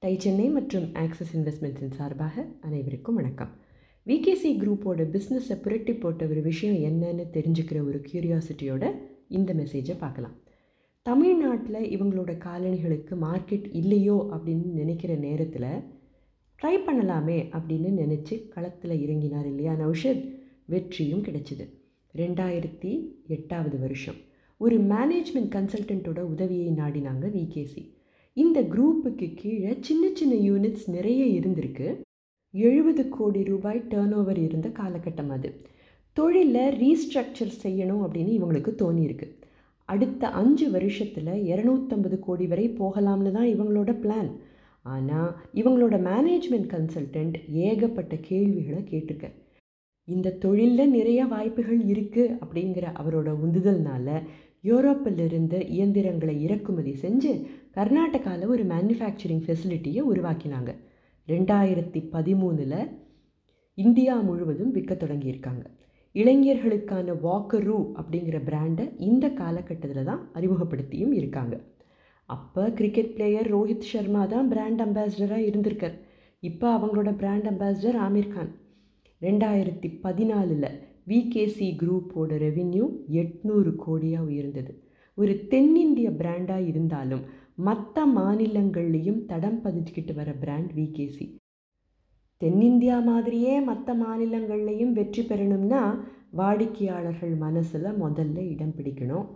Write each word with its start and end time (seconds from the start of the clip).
Tie 0.00 0.18
Chennai 0.18 0.48
மற்றும் 0.48 0.94
axis 0.94 1.36
இன்வெஸ்ட்மெண்ட்ஸின் 1.36 1.90
சார்பாக 1.90 2.46
அனைவருக்கும் 2.60 3.14
வணக்கம். 3.14 3.48
விகேசி 4.06 4.58
குரூப்போட 4.58 5.04
பிஸ்னஸை 5.14 5.62
புரட்டி 5.62 5.92
போட்ட 5.92 6.26
ஒரு 6.26 6.42
விஷயம் 6.42 6.76
என்னன்னு 6.76 7.24
தெரிஞ்சுக்கிற 7.32 7.86
ஒரு 7.86 8.04
க்யூரியாசிட்டியோட 8.12 8.92
இந்த 9.28 9.54
மெசேஜை 9.54 9.98
பார்க்கலாம். 9.98 10.36
தமிழ்நாட்டில் 11.02 12.00
இவங்களோட 12.00 12.38
காலணிகளுக்கு 12.38 13.16
மார்க்கெட் 13.22 13.68
இல்லையோ 13.72 14.28
அப்படின்னு 14.32 14.64
நினைக்கிற 14.64 15.14
நேரத்தில் 15.14 15.82
ட்ரை 16.62 16.76
பண்ணலாமே 16.86 17.48
அப்படின்னு 17.52 17.90
நினச்சி 18.02 18.48
களத்தில் 18.48 19.06
இறங்கினார் 19.06 19.46
இல்லையா? 19.46 19.74
நௌஷத் 19.74 20.34
வெற்றியும் 20.64 21.22
கிடைச்சிது. 21.22 21.70
ரெண்டாயிரத்தி 22.16 23.04
எட்டாவது 23.26 23.78
வருஷம். 23.78 24.16
ஒரு 24.56 24.80
மேனேஜ்மெண்ட் 24.80 25.54
கன்சல்டண்ட்டோட 25.58 26.18
உதவியை 26.18 26.72
நாடினாங்க 26.72 27.30
விகேசி. 27.30 27.96
இந்த 28.42 28.58
குரூப்புக்கு 28.72 29.26
கீழே 29.34 29.72
சின்ன 29.86 30.04
சின்ன 30.18 30.34
யூனிட்ஸ் 30.48 30.86
நிறைய 30.94 31.22
இருந்திருக்கு. 31.38 31.86
எழுபது 32.54 33.02
கோடி 33.08 33.40
ரூபாய் 33.44 33.80
டேர்ன் 33.90 34.14
ஓவர் 34.14 34.40
இருந்த 34.46 34.68
காலகட்டம் 34.78 35.30
அது. 35.36 35.48
தொழிலில் 36.16 36.76
ரீஸ்ட்ரக்சர் 36.82 37.52
செய்யணும் 37.64 38.02
அப்படின்னு 38.04 38.32
இவங்களுக்கு 38.38 38.72
தோணியிருக்கு. 38.82 39.26
அடுத்த 39.88 40.30
அஞ்சு 40.40 40.66
வருஷத்தில் 40.70 41.32
இரநூத்தம்பது 41.52 42.18
கோடி 42.18 42.46
வரை 42.46 42.66
போகலாம்னு 42.80 43.32
தான் 43.36 43.50
இவங்களோட 43.54 43.92
பிளான் 44.04 44.30
ஆனால் 44.86 45.30
இவங்களோட 45.54 45.96
மேனேஜ்மெண்ட் 46.08 46.68
கன்சல்டன்ட் 46.74 47.36
ஏகப்பட்ட 47.66 48.16
கேள்விகளை 48.28 48.82
கேட்டிருக்க. 48.90 49.28
இந்த 50.08 50.36
தொழிலில் 50.44 50.94
நிறைய 50.96 51.20
வாய்ப்புகள் 51.32 51.80
இருக்குது 51.92 52.34
அப்படிங்கிற 52.42 52.86
அவரோட 53.00 53.30
உந்துதல்னால 53.44 54.08
யூரோப்பிலிருந்து 54.64 55.68
இயந்திரங்களை 55.68 56.42
இறக்குமதி 56.42 56.92
செஞ்சு 57.02 57.46
கர்நாடகாவில் 57.74 58.46
ஒரு 58.46 58.64
மேனுஃபேக்சரிங் 58.64 59.44
ஃபெசிலிட்டியை 59.46 60.02
உருவாக்கினாங்க. 60.12 60.70
ரெண்டாயிரத்தி 61.28 62.00
பதிமூணில் 62.12 62.88
இந்தியா 63.74 64.20
முழுவதும் 64.20 64.70
விற்க 64.70 64.94
தொடங்கியிருக்காங்க. 64.94 65.64
இளைஞர்களுக்கான 66.12 67.14
வாக்கரு 67.22 67.78
அப்படிங்கிற 68.00 68.38
பிராண்டை 68.48 68.92
இந்த 68.98 69.28
காலகட்டத்தில் 69.30 70.04
தான் 70.04 70.30
அறிமுகப்படுத்தியும் 70.34 71.12
இருக்காங்க. 71.12 71.60
அப்போ 72.26 72.70
கிரிக்கெட் 72.70 73.14
பிளேயர் 73.14 73.54
ரோஹித் 73.54 73.88
சர்மா 73.90 74.26
தான் 74.26 74.48
பிராண்ட் 74.48 74.80
அம்பாசிடராக 74.80 75.48
இருந்திருக்கார். 75.50 75.98
இப்போ 76.40 76.78
அவங்களோட 76.78 77.16
பிராண்ட் 77.16 77.46
அம்பாசிடர் 77.46 77.98
ஆமீர் 78.06 78.28
கான். 78.28 78.52
ரெண்டாயிரத்தி 79.22 79.88
பதினாலில் 80.02 80.70
விகேசி 81.08 81.66
குரூப்போட 81.80 82.30
ரெவின்யூ 82.44 82.84
எட்நூறு 83.20 83.70
கோடியாக 83.84 84.28
உயர்ந்தது. 84.30 84.72
ஒரு 85.18 85.34
தென்னிந்திய 85.52 86.08
பிராண்டாக 86.20 86.68
இருந்தாலும் 86.70 87.24
மற்ற 87.66 88.04
மாநிலங்கள்லேயும் 88.16 89.20
தடம் 89.30 89.60
பதிச்சுக்கிட்டு 89.62 90.12
வர 90.14 90.30
பிராண்ட் 90.42 90.72
விகேசி 90.78 91.26
தென்னிந்தியா 92.40 92.96
மாதிரியே 93.04 93.54
மற்ற 93.68 93.94
மாநிலங்கள்லேயும் 94.02 94.92
வெற்றி 94.98 95.22
பெறணும்னா 95.22 95.82
வாடிக்கையாளர்கள் 96.40 97.34
மனசில் 97.44 97.88
முதல்ல 98.02 98.38
இடம் 98.52 98.74
பிடிக்கணும். 98.76 99.26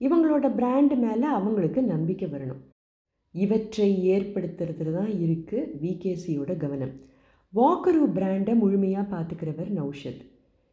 இவங்களோட 0.00 0.46
பிராண்டு 0.58 0.96
மேலே 1.04 1.26
அவங்களுக்கு 1.38 1.80
நம்பிக்கை 1.92 2.28
வரணும். 2.30 2.60
இவற்றை 3.34 3.88
ஏற்படுத்துறதுல 4.14 4.92
தான் 4.98 5.12
இருக்குது 5.24 5.70
விகேசியோட 5.82 6.52
கவனம். 6.56 6.94
வாக்கரு 7.52 8.04
பிராண்டை 8.18 8.54
முழுமையாக 8.62 9.10
பார்த்துக்கிறவர் 9.14 9.70
நௌஷத். 9.78 10.22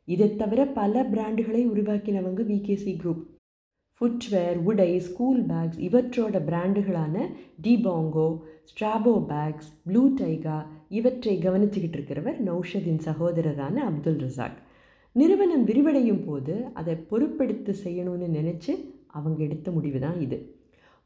இதை 0.09 0.35
தவிர 0.35 0.61
பல 0.79 1.03
பிராண்டுகளை 1.11 1.61
உருவாக்கினவங்க 1.71 2.43
விகேசி 2.45 2.93
குரூப் 3.01 3.23
ஃபுட்வேர் 3.97 4.57
உடை 4.63 4.91
ஸ்கூல் 4.99 5.41
பேக்ஸ் 5.41 5.79
இவற்றோட 5.87 6.37
பிராண்டுகளான 6.49 7.15
Debongo 7.63 8.27
Strabo 8.69 9.13
bags 9.31 9.69
blue 9.85 10.03
taiga 10.19 10.57
இவற்றை 10.89 11.33
கவனிச்சுக்கிட்டு 11.37 11.97
இருக்கிறவர் 11.99 12.37
நௌஷதின் 12.47 13.01
சகோதரரான 13.07 13.75
அப்துல் 13.89 14.19
ரசாக். 14.19 14.57
நிறுவனம் 15.15 15.65
விரிவடையும் 15.65 16.23
போது 16.25 16.55
அதை 16.73 16.95
பொறுப்பெடுத்து 17.11 17.73
செய்யணும்னு 17.83 18.29
நினச்சி 18.37 18.73
அவங்க 19.17 19.39
எடுத்த 19.43 19.71
முடிவு 19.71 19.99
தான் 19.99 20.19
இது. 20.21 20.37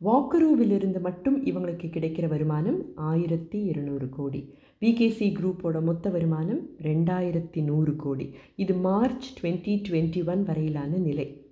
வாக்கரூவிலிருந்து 0.03 1.00
மட்டும் 1.00 1.46
இவங்களுக்கு 1.46 1.88
கிடைக்கிற 1.88 2.28
வருமானம் 2.28 2.91
ஆயிரத்தி 2.96 3.64
இருநூறு 3.64 4.09
கோடி. 4.09 4.53
விகேசி 4.80 5.34
குரூப்போட 5.34 5.81
மொத்த 5.81 6.09
வருமானம் 6.09 6.69
ரெண்டாயிரத்தி 6.81 7.64
நூறு 7.64 7.96
கோடி. 7.96 8.36
இது 8.56 8.74
மார்ச் 8.74 9.28
டுவெண்ட்டி 9.40 9.81
டுவெண்ட்டி 9.90 10.25
ஒன் 10.25 10.44
வரையிலான 10.44 10.97
நிலை. 10.97 11.46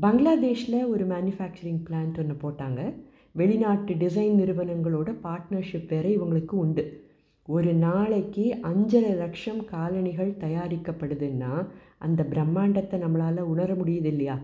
பங்களாதேஷில் 0.00 0.84
ஒரு 0.84 1.06
மேனுஃபேக்சரிங் 1.06 1.82
பிளான்ட் 1.90 2.18
ஒன்று 2.18 2.36
போட்டாங்க. 2.42 2.94
வெளிநாட்டு 3.32 3.94
டிசைன் 3.94 4.36
நிறுவனங்களோட 4.40 5.14
பார்ட்னர்ஷிப் 5.22 5.88
வேறு 5.88 6.10
இவங்களுக்கு 6.18 6.50
உண்டு. 6.50 7.06
ஒரு 7.46 7.74
நாளைக்கு 7.74 8.58
அஞ்சரை 8.62 9.16
லட்சம் 9.16 9.64
காலணிகள் 9.64 10.36
தயாரிக்கப்படுதுன்னா 10.40 11.66
அந்த 11.98 12.26
பிரம்மாண்டத்தை 12.30 13.00
நம்மளால் 13.00 13.40
உணர 13.40 13.74
முடியுது 13.74 14.04
இல்லையா? 14.04 14.38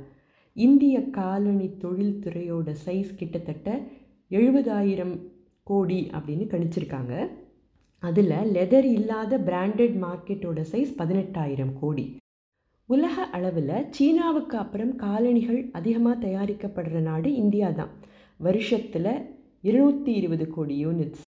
இந்திய 0.57 0.97
காலனி 1.11 1.69
தொழில்துறையோட 1.83 2.69
சைஸ் 2.85 3.13
கிட்டத்தட்ட 3.17 3.69
எழுபதாயிரம் 4.31 5.15
கோடி 5.63 5.99
அப்படின்னு 6.13 6.45
கணிச்சிருக்காங்க. 6.53 7.15
அதில் 8.03 8.37
லெதர் 8.57 8.89
இல்லாத 8.97 9.39
பிராண்டட் 9.39 9.97
மார்க்கெட்டோட 10.05 10.61
சைஸ் 10.73 10.93
பதினெட்டாயிரம் 11.01 11.75
கோடி. 11.81 12.05
உலக 12.89 13.25
அளவில் 13.37 13.77
சீனாவுக்கு 13.91 14.57
அப்புறம் 14.57 14.93
காலணிகள் 14.97 15.61
அதிகமாக 15.73 16.17
தயாரிக்கப்படுற 16.27 16.99
நாடு 17.01 17.29
இந்தியா 17.35 17.69
தான் 17.71 17.93
வருஷத்தில் 18.41 19.13
இருநூற்றி 19.61 20.13
இருபது 20.13 20.47
கோடி 20.49 20.75
யூனிட்ஸ் 20.85 21.23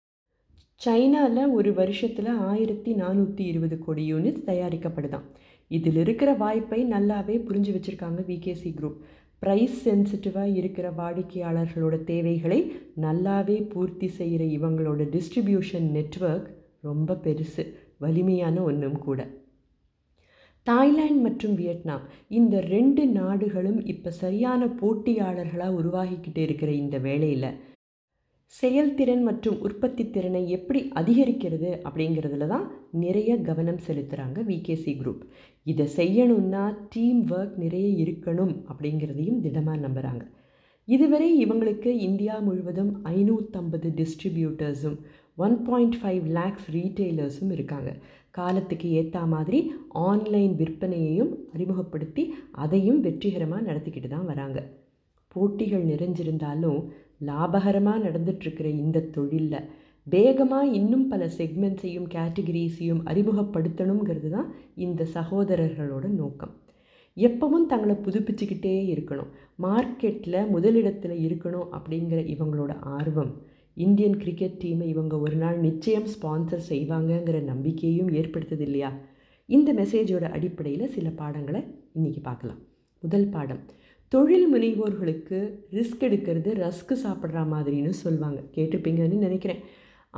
சைனாவில் 0.83 1.51
ஒரு 1.51 1.71
வருஷத்தில் 1.73 2.29
ஆயிரத்தி 2.51 2.91
நானூற்றி 2.94 3.44
இருபது 3.51 3.75
கோடி 3.79 4.03
யூனிட்ஸ் 4.13 4.47
தயாரிக்கப்படுதான். 4.47 5.25
இதில் 5.71 5.95
இருக்கிற 5.95 6.29
வாய்ப்பை 6.33 6.79
நல்லாவே 6.85 7.35
புரிஞ்சு 7.47 7.71
வச்சுருக்காங்க 7.75 8.21
விகேசி 8.29 8.71
குரூப் 8.79 8.97
ப்ரைஸ் 9.41 9.77
சென்சிட்டிவாக 9.85 10.55
இருக்கிற 10.59 10.88
வாடிக்கையாளர்களோட 10.91 11.95
தேவைகளை 12.03 12.59
நல்லாவே 13.01 13.57
பூர்த்தி 13.73 14.07
செய்கிற 14.07 14.44
இவங்களோட 14.57 15.01
டிஸ்ட்ரிபியூஷன் 15.16 15.88
நெட்ஒர்க் 15.97 16.49
ரொம்ப 16.81 17.17
பெருசு 17.25 17.65
வலிமையான 17.97 18.55
ஒன்றும் 18.61 19.00
கூட. 19.00 19.19
தாய்லாந்து 20.67 21.21
மற்றும் 21.27 21.55
வியட்நாம் 21.55 22.03
இந்த 22.39 22.55
ரெண்டு 22.75 23.05
நாடுகளும் 23.19 23.79
இப்போ 23.85 24.11
சரியான 24.23 24.65
போட்டியாளர்களாக 24.81 25.77
உருவாகிக்கிட்டு 25.79 26.38
இருக்கிற 26.38 26.71
இந்த 26.71 26.97
வேளையில் 26.97 27.47
செயல்திறன் 28.51 29.23
மற்றும் 29.23 29.55
உற்பத்தி 29.59 30.03
திறனை 30.09 30.41
எப்படி 30.49 30.81
அதிகரிக்கிறது 30.93 31.69
அப்படிங்கிறதுல 31.83 32.47
தான் 32.47 32.65
நிறைய 32.91 33.31
கவனம் 33.41 33.79
செலுத்துகிறாங்க 33.85 34.39
விகேசி 34.43 34.91
குரூப் 34.99 35.23
இதை 35.65 35.85
செய்யணும்னா 35.95 36.63
டீம் 36.89 37.21
ஒர்க் 37.29 37.55
நிறைய 37.55 37.87
இருக்கணும் 38.03 38.53
அப்படிங்கிறதையும் 38.71 39.39
திடமாக 39.39 39.83
நம்புகிறாங்க 39.85 40.23
இதுவரை 40.87 41.29
இவங்களுக்கு 41.45 41.91
இந்தியா 42.07 42.35
முழுவதும் 42.39 42.91
ஐநூற்றம்பது 43.15 43.89
டிஸ்ட்ரிபியூட்டர்ஸும் 43.99 44.97
ஒன் 45.37 45.57
பாயிண்ட் 45.67 45.97
ஃபைவ் 46.01 46.25
லேக்ஸ் 46.37 46.69
ரீட்டெய்லர்ஸும் 46.77 47.51
இருக்காங்க. 47.51 47.91
காலத்துக்கு 48.31 48.87
ஏற்ற 48.99 49.25
மாதிரி 49.33 49.59
ஆன்லைன் 50.09 50.53
விற்பனையையும் 50.61 51.33
அறிமுகப்படுத்தி 51.55 52.25
அதையும் 52.63 53.01
வெற்றிகரமாக 53.01 53.67
நடத்திக்கிட்டு 53.69 54.11
தான் 54.15 54.29
வராங்க. 54.31 54.59
போட்டிகள் 55.33 55.85
நிறைஞ்சிருந்தாலும் 55.85 56.79
லாபகரமாக 57.27 58.03
நடந்துட்டுருக்கிற 58.07 58.67
இந்த 58.83 59.05
தொழிலில் 59.16 59.69
வேகமாக 60.07 60.71
இன்னும் 60.79 61.07
பல 61.07 61.25
செக்மெண்ட்ஸையும் 61.38 62.07
கேட்டகிரீஸையும் 62.16 63.01
அறிமுகப்படுத்தணுங்கிறது 63.11 64.29
தான் 64.29 64.49
இந்த 64.75 65.07
சகோதரர்களோட 65.13 66.05
நோக்கம். 66.21 66.53
எப்பவும் 67.17 67.66
தங்களை 67.71 67.95
புதுப்பிச்சுக்கிட்டே 67.95 68.73
இருக்கணும். 68.94 69.31
மார்க்கெட்டில் 69.61 70.49
முதலிடத்தில் 70.49 71.16
இருக்கணும் 71.27 71.67
அப்படிங்கிற 71.77 72.19
இவங்களோட 72.33 72.73
ஆர்வம். 72.97 73.31
இந்தியன் 73.77 74.17
கிரிக்கெட் 74.17 74.59
டீமை 74.63 74.88
இவங்க 74.88 75.19
ஒரு 75.19 75.35
நாள் 75.35 75.57
நிச்சயம் 75.59 76.09
ஸ்பான்சர் 76.13 76.68
செய்வாங்கங்கிற 76.69 77.38
நம்பிக்கையும் 77.44 78.12
ஏற்படுத்துது 78.19 78.59
இல்லையா? 78.59 78.91
இந்த 79.50 79.74
மெசேஜோட 79.74 80.25
அடிப்படையில் 80.31 80.94
சில 80.95 81.09
பாடங்களை 81.21 81.62
இன்றைக்கி 81.95 82.21
பார்க்கலாம். 82.21 82.59
முதல் 83.03 83.27
பாடம். 83.27 83.63
தொழில் 84.13 84.48
முனைவோர்களுக்கு 84.54 85.38
ரிஸ்க் 85.75 86.04
எடுக்கிறது 86.07 86.50
ரஸ்க்கு 86.63 86.95
சாப்பிட்ற 87.04 87.39
மாதிரின்னு 87.54 87.94
சொல்லுவாங்க 88.01 88.39
கேட்டிருப்பீங்கன்னு 88.56 89.18
நினைக்கிறேன். 89.25 89.62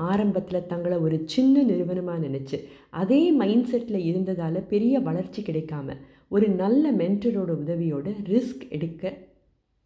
ஆரம்பத்தில் 0.07 0.67
தங்களை 0.71 0.97
ஒரு 0.97 1.17
சின்ன 1.33 1.63
நிறுவனமாக 1.63 2.19
நினச்சி 2.27 2.57
அதே 3.01 3.31
மைண்ட் 3.41 3.69
செட்டில் 3.71 4.05
இருந்ததால் 4.09 4.59
பெரிய 4.73 4.99
வளர்ச்சி 4.99 5.41
கிடைக்காம 5.41 5.95
ஒரு 6.29 6.49
நல்ல 6.61 6.91
மென்டரோட 6.91 7.51
உதவியோட 7.63 8.07
ரிஸ்க் 8.33 8.65
எடுக்க 8.69 9.13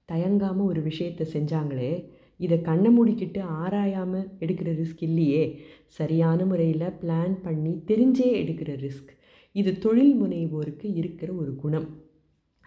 தயங்காமல் 0.10 0.70
ஒரு 0.72 0.82
விஷயத்தை 0.82 1.28
செஞ்சாங்களே 1.34 1.94
இதை 2.38 2.62
கண்ணை 2.62 2.92
மூடிக்கிட்டு 2.98 3.40
ஆராயாமல் 3.62 4.28
எடுக்கிற 4.40 4.70
ரிஸ்க் 4.82 5.08
இல்லையே. 5.10 5.46
சரியான 6.00 6.46
முறையில் 6.46 6.96
பிளான் 7.02 7.38
பண்ணி 7.42 7.74
தெரிஞ்சே 7.88 8.30
எடுக்கிற 8.42 8.72
ரிஸ்க் 8.86 9.12
இது 9.56 9.72
தொழில் 9.86 10.16
முனைவோருக்கு 10.22 10.88
இருக்கிற 11.02 11.30
ஒரு 11.34 11.54
குணம். 11.56 11.90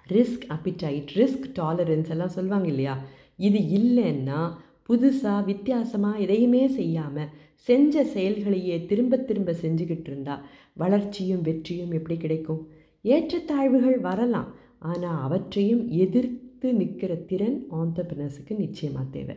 ரிஸ்க் 0.09 0.45
அப்பிடைட் 0.49 1.09
ரிஸ்க் 1.15 1.47
டாலரன்ஸ் 1.55 2.09
எல்லாம் 2.09 2.29
சொல்லுவாங்க 2.29 2.69
இல்லையா? 2.69 3.05
இது 3.37 3.59
இல்லைன்னா 3.59 4.51
புதுசாக 4.89 5.45
வித்தியாசமாக 5.45 6.19
எதையுமே 6.19 6.67
செய்யாமல் 6.69 7.29
செஞ்ச 7.55 8.05
செயல்களையே 8.05 8.87
திரும்ப 8.87 9.17
திரும்ப 9.17 9.53
செஞ்சுக்கிட்டு 9.53 10.11
இருந்தா 10.13 10.45
வளர்ச்சியும் 10.73 11.43
வெற்றியும் 11.43 11.91
எப்படி 11.91 12.19
கிடைக்கும்? 12.19 12.69
ஏற்றத்தாழ்வுகள் 13.03 14.01
வரலாம். 14.01 14.55
ஆனால் 14.79 15.23
அவற்றையும் 15.23 15.89
எதிர்த்து 15.89 16.75
நிற்கிற 16.75 17.15
திறன் 17.15 17.67
ஆண்டர்பிரினர்ஸுக்கு 17.71 18.59
நிச்சயமாக 18.59 19.07
தேவை. 19.11 19.37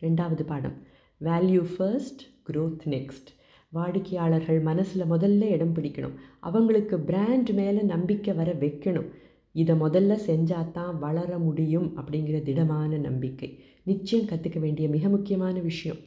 ரெண்டாவது 0.00 0.42
பாடம். 0.42 0.72
வேல்யூ 1.24 1.66
ஃபர்ஸ்ட் 1.76 2.20
க்ரோத் 2.50 2.84
நெக்ஸ்ட் 2.84 3.30
வாடிக்கையாளர்கள் 3.68 4.60
மனசில் 4.60 5.10
முதல்ல 5.10 5.42
இடம் 5.42 5.74
பிடிக்கணும். 5.74 6.14
அவங்களுக்கு 6.40 6.98
பிராண்ட் 6.98 7.50
மேலே 7.50 7.82
நம்பிக்கை 7.82 8.34
வர 8.34 8.52
வைக்கணும். 8.52 9.08
இதை 9.62 9.74
முதல்ல 9.76 10.18
செஞ்சால் 10.28 10.72
தான் 10.72 10.94
வளர 10.98 11.30
முடியும் 11.38 11.88
அப்படிங்கிற 11.98 12.38
திடமான 12.42 12.98
நம்பிக்கை. 12.98 13.50
நிச்சயம் 13.84 14.28
கற்றுக்க 14.30 14.58
வேண்டிய 14.58 14.86
மிக 14.88 15.08
முக்கியமான 15.08 15.56
விஷயம். 15.60 16.00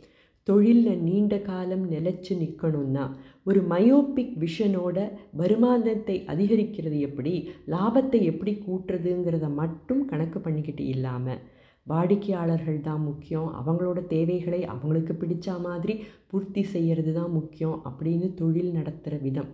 தொழிலில் 0.48 1.02
நீண்ட 1.02 1.34
காலம் 1.40 1.86
நிலச்சி 1.92 2.34
நிற்கணும்னா 2.42 3.04
ஒரு 3.44 3.60
மயோபிக் 3.70 4.36
விஷனோட 4.44 4.98
வருமானத்தை 5.32 6.16
அதிகரிக்கிறது 6.28 6.98
எப்படி 7.00 7.34
லாபத்தை 7.68 8.20
எப்படி 8.32 8.54
கூட்டுறதுங்கிறத 8.66 9.48
மட்டும் 9.54 10.02
கணக்கு 10.06 10.40
பண்ணிக்கிட்டு 10.40 10.86
இல்லாமல் 10.86 11.42
வாடிக்கையாளர்கள் 11.88 12.80
தான் 12.82 13.04
முக்கியம் 13.04 13.48
அவங்களோட 13.60 14.00
தேவைகளை 14.08 14.62
அவங்களுக்கு 14.74 15.14
பிடிச்ச 15.14 15.60
மாதிரி 15.62 15.94
பூர்த்தி 16.28 16.64
செய்கிறது 16.74 17.14
தான் 17.14 17.32
முக்கியம் 17.32 17.78
அப்படின்னு 17.90 18.28
தொழில் 18.34 18.72
நடத்துகிற 18.72 19.18
விதம். 19.24 19.50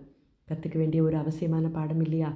கற்றுக்க 0.48 0.76
வேண்டிய 0.78 1.02
ஒரு 1.02 1.16
அவசியமான 1.16 1.68
பாடம் 1.68 2.02
இல்லையா? 2.06 2.30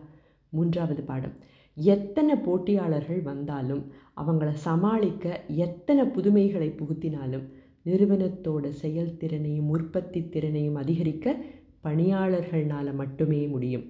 மூன்றாவது 0.50 1.02
பாடம். 1.02 1.36
எத்தனை 1.76 2.34
போட்டியாளர்கள் 2.34 3.22
வந்தாலும் 3.22 3.82
அவங்கள 4.16 4.50
சமாளிக்க 4.52 5.40
எத்தனை 5.46 6.04
புதுமைகளை 6.04 6.68
புகுத்தினாலும் 6.70 7.46
நிறுவனத்தோட 7.86 8.66
செயல்திறனையும் 8.82 9.68
உற்பத்தி 9.68 10.28
திறனையும் 10.28 10.74
அதிகரிக்க 10.74 11.36
பணியாளர்களால் 11.84 12.92
மட்டுமே 12.94 13.46
முடியும். 13.46 13.86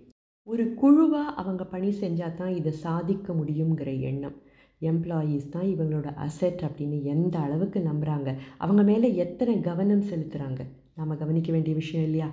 ஒரு 0.49 0.75
குழுவாக 0.75 1.35
அவங்க 1.35 1.65
பணி 1.65 1.91
செஞ்சால் 2.01 2.35
தான் 2.35 2.55
இதை 2.55 2.73
சாதிக்க 2.73 3.33
முடியுங்கிற 3.33 4.01
எண்ணம். 4.01 4.37
எம்ப்ளாயீஸ் 4.81 5.49
தான் 5.49 5.67
இவங்களோட 5.67 6.09
அசெட் 6.27 6.63
அப்படின்னு 6.67 6.99
எந்த 7.05 7.39
அளவுக்கு 7.39 7.81
நம்புகிறாங்க 7.81 8.31
அவங்க 8.59 8.83
மேலே 8.83 9.15
எத்தனை 9.15 9.61
கவனம் 9.61 10.09
செலுத்துகிறாங்க 10.11 10.63
நாம் 10.95 11.19
கவனிக்க 11.19 11.53
வேண்டிய 11.53 11.75
விஷயம் 11.75 12.05
இல்லையா? 12.05 12.29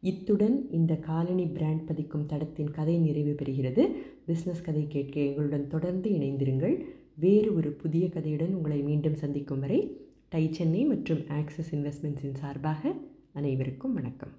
இத்துடன் 0.00 0.70
இந்த 0.70 0.94
காலனி 0.96 1.46
பிராண்ட் 1.46 1.90
பதிக்கும் 1.90 2.26
தடத்தின் 2.26 2.70
கதை 2.70 2.98
நிறைவு 2.98 3.34
பெறுகிறது. 3.38 3.82
பிஸ்னஸ் 4.26 4.64
கதை 4.64 4.86
கேட்க 4.88 5.20
எங்களுடன் 5.20 5.68
தொடர்ந்து 5.68 6.10
இணைந்திருங்கள். 6.10 6.84
வேறு 7.14 7.54
ஒரு 7.54 7.70
புதிய 7.70 8.06
கதையுடன் 8.06 8.54
உங்களை 8.54 8.80
மீண்டும் 8.80 9.14
சந்திக்கும் 9.14 9.60
வரை 9.60 9.96
டை 10.28 10.52
சென்னை 10.52 10.84
மற்றும் 10.84 11.22
ஆக்சிஸ் 11.28 11.74
இன்வெஸ்ட்மெண்ட்ஸின் 11.74 12.34
சார்பாக 12.34 12.92
அனைவருக்கும் 13.32 13.94
வணக்கம். 13.94 14.34